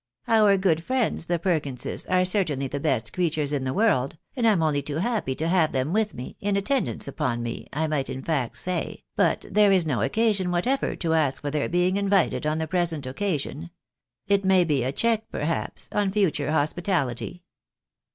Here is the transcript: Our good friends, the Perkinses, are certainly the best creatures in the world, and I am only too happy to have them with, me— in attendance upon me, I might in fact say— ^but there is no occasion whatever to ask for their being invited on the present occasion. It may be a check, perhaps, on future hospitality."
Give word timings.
Our 0.27 0.57
good 0.57 0.83
friends, 0.83 1.27
the 1.27 1.37
Perkinses, 1.37 2.07
are 2.07 2.25
certainly 2.25 2.67
the 2.67 2.79
best 2.79 3.13
creatures 3.13 3.53
in 3.53 3.65
the 3.65 3.71
world, 3.73 4.17
and 4.35 4.47
I 4.47 4.51
am 4.51 4.63
only 4.63 4.81
too 4.81 4.95
happy 4.95 5.35
to 5.35 5.47
have 5.47 5.73
them 5.73 5.93
with, 5.93 6.15
me— 6.15 6.35
in 6.41 6.57
attendance 6.57 7.07
upon 7.07 7.43
me, 7.43 7.67
I 7.71 7.85
might 7.85 8.09
in 8.09 8.23
fact 8.23 8.57
say— 8.57 9.03
^but 9.19 9.41
there 9.53 9.71
is 9.71 9.85
no 9.85 10.01
occasion 10.01 10.49
whatever 10.49 10.95
to 10.95 11.13
ask 11.13 11.43
for 11.43 11.51
their 11.51 11.69
being 11.69 11.97
invited 11.97 12.47
on 12.47 12.57
the 12.57 12.67
present 12.67 13.05
occasion. 13.05 13.69
It 14.27 14.43
may 14.43 14.63
be 14.63 14.81
a 14.83 14.91
check, 14.91 15.29
perhaps, 15.29 15.87
on 15.91 16.11
future 16.11 16.51
hospitality." 16.51 17.43